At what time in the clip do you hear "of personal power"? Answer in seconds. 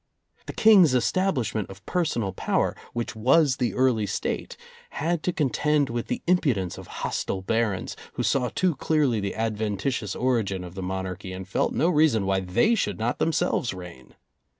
1.69-2.75